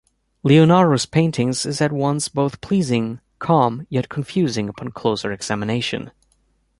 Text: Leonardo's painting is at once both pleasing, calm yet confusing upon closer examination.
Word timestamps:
Leonardo's 0.41 1.05
painting 1.05 1.49
is 1.49 1.79
at 1.79 1.91
once 1.91 2.27
both 2.27 2.59
pleasing, 2.59 3.21
calm 3.37 3.85
yet 3.87 4.09
confusing 4.09 4.67
upon 4.67 4.89
closer 4.89 5.31
examination. 5.31 6.09